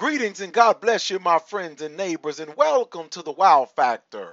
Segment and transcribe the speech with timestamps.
[0.00, 4.32] Greetings and God bless you, my friends and neighbors, and welcome to the Wow Factor,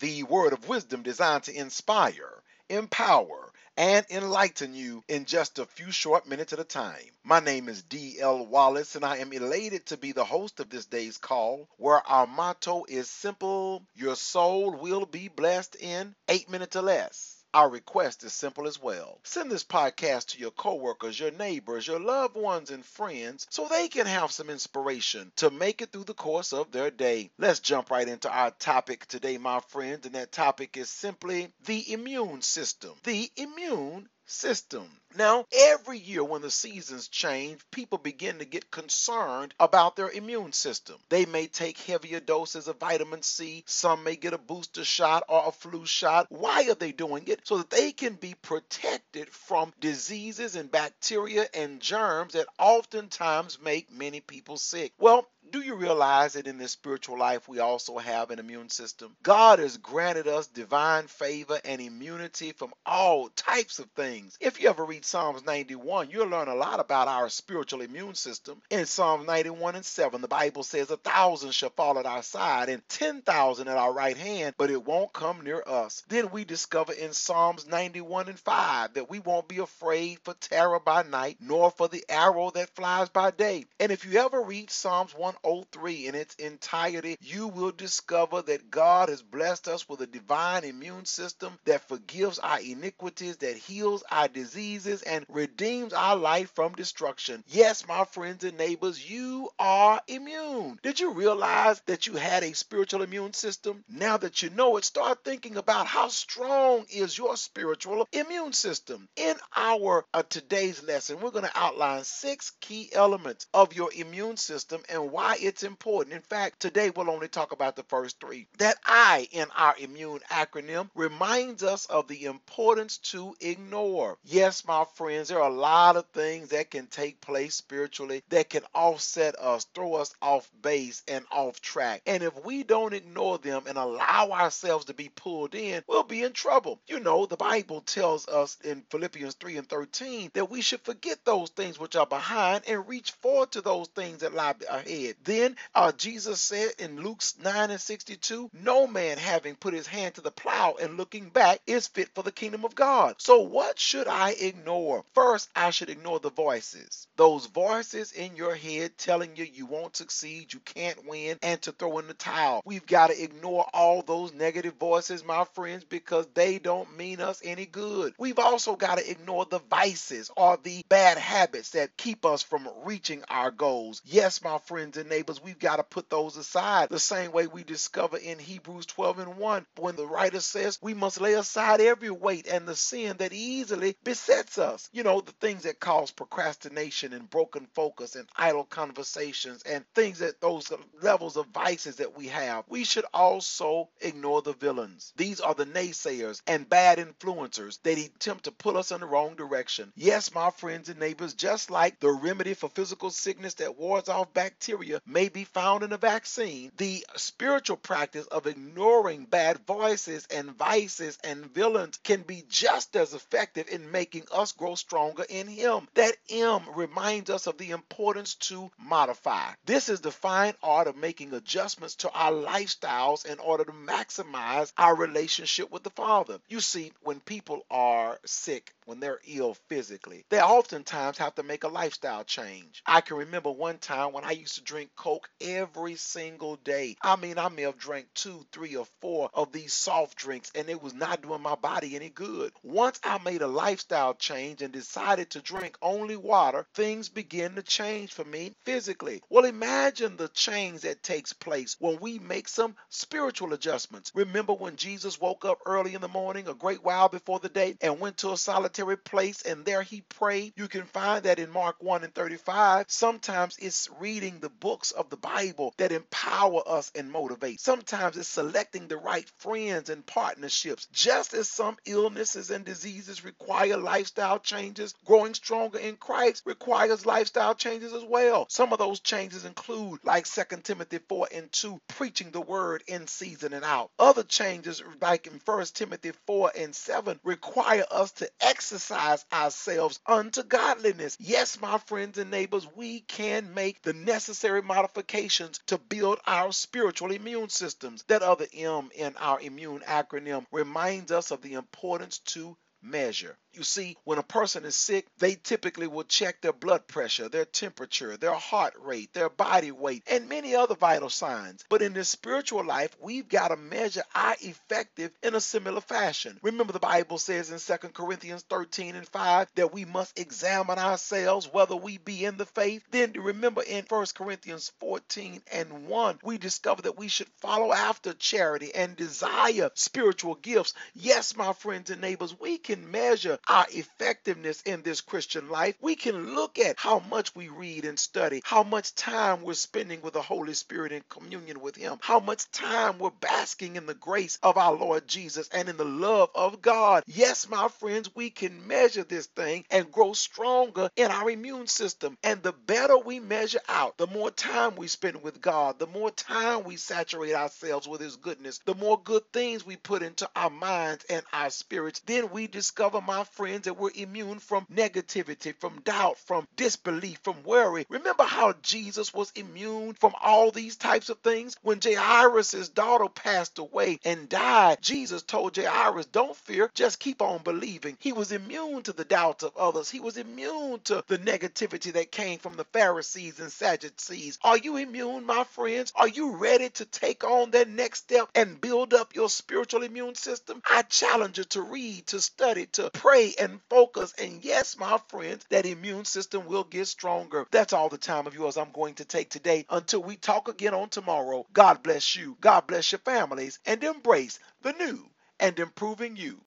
[0.00, 5.90] the word of wisdom designed to inspire, empower, and enlighten you in just a few
[5.90, 7.00] short minutes at a time.
[7.22, 8.44] My name is D.L.
[8.44, 12.26] Wallace, and I am elated to be the host of this day's call, where our
[12.26, 17.42] motto is simple Your soul will be blessed in eight minutes or less.
[17.54, 19.20] Our request is simple as well.
[19.22, 23.86] Send this podcast to your coworkers, your neighbors, your loved ones, and friends so they
[23.86, 27.30] can have some inspiration to make it through the course of their day.
[27.38, 31.92] Let's jump right into our topic today, my friends, and that topic is simply the
[31.92, 32.94] immune system.
[33.04, 34.88] The immune system.
[35.16, 40.52] Now, every year when the seasons change, people begin to get concerned about their immune
[40.52, 40.96] system.
[41.08, 45.44] They may take heavier doses of vitamin C, some may get a booster shot or
[45.46, 46.26] a flu shot.
[46.30, 47.46] Why are they doing it?
[47.46, 53.92] So that they can be protected from diseases and bacteria and germs that oftentimes make
[53.92, 54.92] many people sick.
[54.98, 59.14] Well, do you realize that in this spiritual life we also have an immune system?
[59.22, 64.36] God has granted us divine favor and immunity from all types of things.
[64.40, 68.60] If you ever read Psalms 91, you'll learn a lot about our spiritual immune system.
[68.68, 72.68] In Psalms 91 and 7, the Bible says, A thousand shall fall at our side
[72.68, 76.02] and 10,000 at our right hand, but it won't come near us.
[76.08, 80.80] Then we discover in Psalms 91 and 5 that we won't be afraid for terror
[80.80, 83.66] by night, nor for the arrow that flies by day.
[83.78, 88.70] And if you ever read Psalms 1 103 in its entirety, you will discover that
[88.70, 94.02] God has blessed us with a divine immune system that forgives our iniquities, that heals
[94.10, 97.44] our diseases, and redeems our life from destruction.
[97.46, 100.78] Yes, my friends and neighbors, you are immune.
[100.82, 103.84] Did you realize that you had a spiritual immune system?
[103.88, 109.08] Now that you know it, start thinking about how strong is your spiritual immune system.
[109.16, 114.36] In our uh, today's lesson, we're going to outline six key elements of your immune
[114.36, 116.14] system and why why it's important.
[116.14, 118.46] In fact, today we'll only talk about the first three.
[118.58, 124.18] That I in our immune acronym reminds us of the importance to ignore.
[124.24, 128.50] Yes, my friends, there are a lot of things that can take place spiritually that
[128.50, 132.02] can offset us, throw us off base and off track.
[132.06, 136.22] And if we don't ignore them and allow ourselves to be pulled in, we'll be
[136.22, 136.80] in trouble.
[136.86, 141.24] You know, the Bible tells us in Philippians 3 and 13 that we should forget
[141.24, 145.13] those things which are behind and reach forward to those things that lie ahead.
[145.22, 150.14] Then uh, Jesus said in Luke 9 and 62, No man having put his hand
[150.14, 153.14] to the plow and looking back is fit for the kingdom of God.
[153.18, 155.04] So, what should I ignore?
[155.14, 157.06] First, I should ignore the voices.
[157.16, 161.72] Those voices in your head telling you you won't succeed, you can't win, and to
[161.72, 162.62] throw in the towel.
[162.64, 167.40] We've got to ignore all those negative voices, my friends, because they don't mean us
[167.44, 168.14] any good.
[168.18, 172.68] We've also got to ignore the vices or the bad habits that keep us from
[172.84, 174.02] reaching our goals.
[174.04, 176.88] Yes, my friends and neighbors, we've got to put those aside.
[176.88, 180.94] The same way we discover in Hebrews 12 and 1, when the writer says we
[180.94, 184.88] must lay aside every weight and the sin that easily besets us.
[184.92, 190.20] You know, the things that cause procrastination and broken focus and idle conversations and things
[190.20, 190.72] that those
[191.02, 192.64] levels of vices that we have.
[192.68, 195.12] We should also ignore the villains.
[195.16, 199.36] These are the naysayers and bad influencers that attempt to pull us in the wrong
[199.36, 199.92] direction.
[199.96, 204.32] Yes, my friends and neighbors, just like the remedy for physical sickness that wards off
[204.32, 210.50] bacteria may be found in a vaccine, the spiritual practice of ignoring bad voices and
[210.56, 215.88] vices and villains can be just as effective in making us grow stronger in Him.
[215.94, 219.52] That M reminds us of the importance to modify.
[219.64, 224.72] This is the fine art of making adjustments to our lifestyles in order to maximize
[224.76, 226.38] our relationship with the Father.
[226.48, 231.64] You see, when people are sick, when they're ill physically, they oftentimes have to make
[231.64, 232.82] a lifestyle change.
[232.86, 236.96] I can remember one time when I used to drink Coke every single day.
[237.02, 240.68] I mean, I may have drank two, three, or four of these soft drinks, and
[240.68, 242.52] it was not doing my body any good.
[242.62, 247.62] Once I made a lifestyle change and decided to drink only water, things began to
[247.62, 249.22] change for me physically.
[249.28, 254.12] Well, imagine the change that takes place when we make some spiritual adjustments.
[254.14, 257.76] Remember when Jesus woke up early in the morning, a great while before the day,
[257.80, 260.52] and went to a solitary place, and there he prayed?
[260.56, 262.86] You can find that in Mark 1 and 35.
[262.88, 267.60] Sometimes it's reading the books of the Bible that empower us and motivate.
[267.60, 270.88] Sometimes it's selecting the right friends and partnerships.
[270.92, 277.54] Just as some illnesses and diseases require lifestyle changes, growing stronger in Christ requires lifestyle
[277.54, 278.46] changes as well.
[278.48, 283.06] Some of those changes include, like 2 Timothy 4 and 2, preaching the word in
[283.06, 283.92] season and out.
[283.96, 290.42] Other changes, like in 1 Timothy 4 and 7, require us to exercise ourselves unto
[290.42, 291.16] godliness.
[291.20, 297.12] Yes, my friends and neighbors, we can make the necessary modifications to build our spiritual
[297.12, 298.04] immune systems.
[298.08, 303.36] That other M in our immune acronym reminds us of the importance to measure.
[303.56, 307.44] You see, when a person is sick, they typically will check their blood pressure, their
[307.44, 311.64] temperature, their heart rate, their body weight, and many other vital signs.
[311.68, 316.38] But in the spiritual life, we've got to measure our effective in a similar fashion.
[316.42, 321.48] Remember, the Bible says in 2 Corinthians 13 and 5 that we must examine ourselves
[321.52, 322.84] whether we be in the faith.
[322.90, 328.14] Then remember in 1 Corinthians 14 and 1, we discover that we should follow after
[328.14, 330.74] charity and desire spiritual gifts.
[330.94, 335.96] Yes, my friends and neighbors, we can measure our effectiveness in this Christian life, we
[335.96, 340.14] can look at how much we read and study, how much time we're spending with
[340.14, 344.38] the Holy Spirit in communion with Him, how much time we're basking in the grace
[344.42, 347.02] of our Lord Jesus and in the love of God.
[347.06, 352.16] Yes, my friends, we can measure this thing and grow stronger in our immune system.
[352.22, 356.10] And the better we measure out, the more time we spend with God, the more
[356.10, 360.50] time we saturate ourselves with His goodness, the more good things we put into our
[360.50, 365.80] minds and our spirits, then we discover, my friends, that we're immune from negativity, from
[365.80, 367.86] doubt, from disbelief, from worry.
[367.88, 371.56] Remember how Jesus was immune from all these types of things?
[371.62, 377.42] When Jairus' daughter passed away and died, Jesus told Jairus, Don't fear, just keep on
[377.42, 377.96] believing.
[378.00, 382.12] He was immune to the doubts of others, he was immune to the negativity that
[382.12, 384.38] came from the Pharisees and Sadducees.
[384.42, 385.92] Are you immune, my friends?
[385.96, 390.14] Are you ready to take on that next step and build up your spiritual immune
[390.14, 390.62] system?
[390.68, 394.14] I challenge you to read, to study, to pray, and focus.
[394.20, 397.46] And yes, my friends, that immune system will get stronger.
[397.50, 399.66] That's all the time of yours I'm going to take today.
[399.70, 402.36] Until we talk again on tomorrow, God bless you.
[402.40, 405.08] God bless your families and embrace the new
[405.40, 406.40] and improving you.